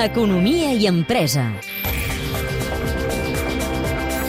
[0.00, 1.44] Economia i empresa.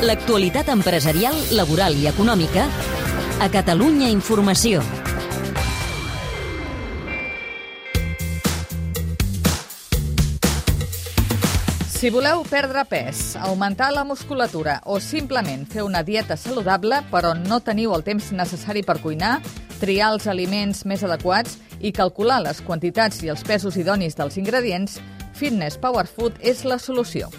[0.04, 2.66] L'actualitat empresarial, laboral i econòmica
[3.40, 4.84] a Catalunya Informació.
[12.02, 17.62] Si voleu perdre pes, augmentar la musculatura o simplement fer una dieta saludable però no
[17.62, 19.36] teniu el temps necessari per cuinar,
[19.78, 25.00] triar els aliments més adequats i calcular les quantitats i els pesos idonis dels ingredients,
[25.34, 27.32] Fitness Power Food és la solució.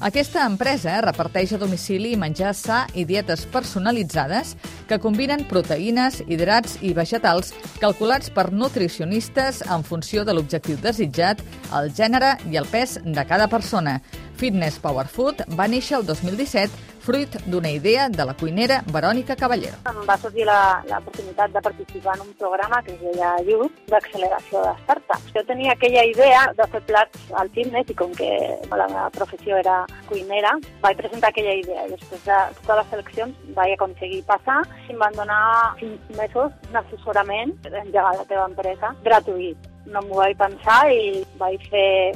[0.00, 4.54] Aquesta empresa reparteix a domicili menjar sa i dietes personalitzades
[4.88, 7.52] que combinen proteïnes, hidrats i vegetals
[7.82, 11.44] calculats per nutricionistes en funció de l'objectiu desitjat,
[11.76, 13.98] el gènere i el pes de cada persona.
[14.40, 19.78] Fitness Power Food va néixer el 2017 fruit d'una idea de la cuinera Verònica Caballero.
[19.88, 24.74] Em va sortir l'oportunitat de participar en un programa que es deia Youth, d'acceleració de
[24.82, 25.32] startups.
[25.34, 28.30] Jo tenia aquella idea de fer plats al fitness i com que
[28.70, 30.52] la meva professió era cuinera,
[30.84, 31.86] vaig presentar aquella idea.
[31.86, 35.42] I després de totes les seleccions vaig aconseguir passar i em van donar
[35.80, 39.70] cinc mesos d'assessorament d'engegar la teva empresa gratuït.
[39.86, 42.12] No m'ho vaig pensar i vaig fer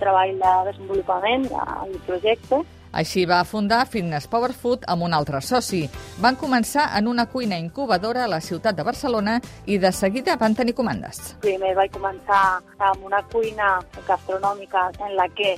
[0.00, 5.84] treball de desenvolupament del projecte així va fundar Fitness Power Food amb un altre soci.
[6.20, 10.54] Van començar en una cuina incubadora a la ciutat de Barcelona i de seguida van
[10.54, 11.36] tenir comandes.
[11.44, 15.56] Primer vaig començar amb una cuina gastronòmica en la que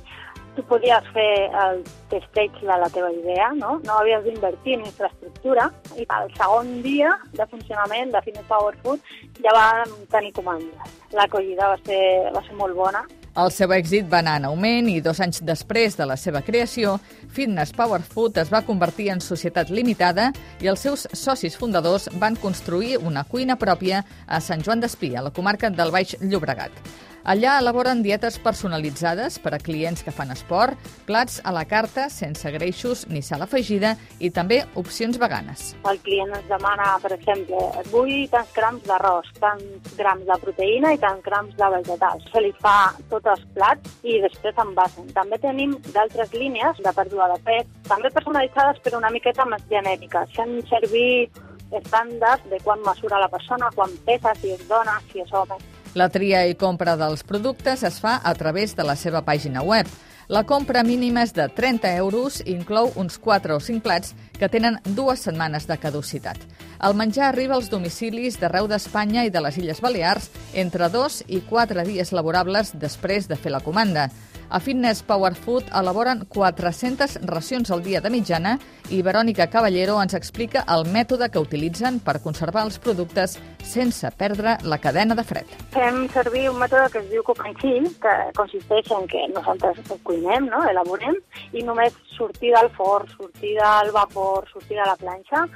[0.56, 3.78] tu podies fer el testeig de la teva idea, no?
[3.86, 9.00] No havies d'invertir en infraestructura i al segon dia de funcionament de Fitness Power Food
[9.40, 11.00] ja vam tenir comandes.
[11.16, 12.04] L'acollida va, ser,
[12.36, 15.94] va ser molt bona el seu èxit va anar en augment i dos anys després
[15.96, 16.98] de la seva creació,
[17.32, 20.26] Fitness Power Food es va convertir en societat limitada
[20.60, 25.24] i els seus socis fundadors van construir una cuina pròpia a Sant Joan d'Espí, a
[25.24, 26.76] la comarca del Baix Llobregat.
[27.22, 30.74] Allà elaboren dietes personalitzades per a clients que fan esport,
[31.06, 35.76] plats a la carta sense greixos ni sal afegida i també opcions veganes.
[35.86, 37.60] El client ens demana, per exemple,
[37.92, 42.26] vull tants grams d'arròs, tants grams de proteïna i tants grams de vegetals.
[42.32, 45.06] Se li fa tots els plats i després envasen.
[45.14, 50.34] També tenim d'altres línies de pèrdua de pes, també personalitzades però una miqueta més genèriques.
[50.34, 51.30] Fem servir
[51.70, 55.60] estàndards de quan mesura la persona, quan pesa, si és dona, si és home.
[55.94, 59.86] La tria i compra dels productes es fa a través de la seva pàgina web.
[60.32, 64.48] La compra mínima és de 30 euros i inclou uns 4 o 5 plats que
[64.48, 66.40] tenen dues setmanes de caducitat.
[66.80, 71.42] El menjar arriba als domicilis d'arreu d'Espanya i de les Illes Balears entre 2 i
[71.50, 74.08] 4 dies laborables després de fer la comanda.
[74.52, 78.58] A Fitness Power Food elaboren 400 racions al dia de mitjana
[78.92, 84.58] i Verònica Caballero ens explica el mètode que utilitzen per conservar els productes sense perdre
[84.68, 85.48] la cadena de fred.
[85.72, 87.24] Fem servir un mètode que es diu
[87.62, 90.60] chill, que consisteix en que nosaltres cuinem, no?
[90.68, 91.16] elaborem,
[91.56, 95.46] i només sortir del forn, sortir del vapor, sortir de la planxa,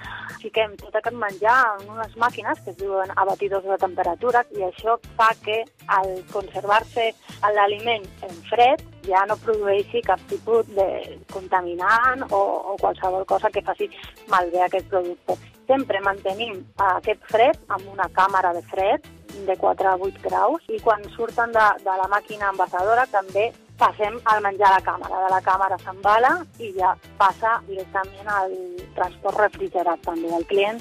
[0.40, 4.96] fiquem tot aquest menjar en unes màquines que es diuen abatidors de temperatura i això
[5.20, 5.64] fa que
[6.00, 7.12] al conservar-se
[7.56, 10.86] l'aliment en fred ja no produeixi cap tipus de
[11.32, 12.40] contaminant o,
[12.72, 13.90] o qualsevol cosa que faci
[14.32, 15.36] malbé aquest producte.
[15.66, 16.58] Sempre mantenim
[16.94, 19.06] aquest fred amb una càmera de fred
[19.46, 24.16] de 4 a 8 graus i quan surten de, de la màquina envasadora també passem
[24.24, 25.24] al menjar a la càmera.
[25.26, 28.54] De la càmera s'embala i ja passa directament al
[28.96, 30.32] transport refrigerat també.
[30.32, 30.80] El client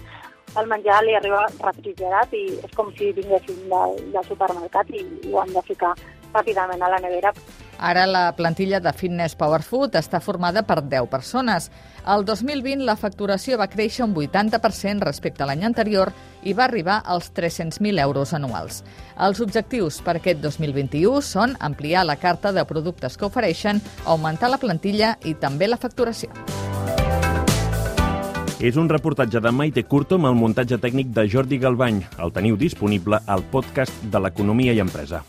[0.60, 5.42] el menjar li arriba refrigerat i és com si vinguéssim del, del supermercat i ho
[5.42, 5.92] han de ficar
[6.32, 7.34] ràpidament a la nevera.
[7.80, 11.69] Ara la plantilla de Fitness Power Food està formada per 10 persones.
[12.06, 17.02] El 2020 la facturació va créixer un 80% respecte a l'any anterior i va arribar
[17.03, 18.84] als 300.000 euros anuals.
[19.19, 24.62] Els objectius per aquest 2021 són ampliar la carta de productes que ofereixen, augmentar la
[24.62, 26.31] plantilla i també la facturació.
[28.66, 32.06] És un reportatge de Maite Curto amb el muntatge tècnic de Jordi Galbany.
[32.24, 35.25] El teniu disponible al podcast de l'Economia i Empresa.